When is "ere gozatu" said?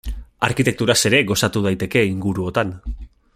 1.09-1.63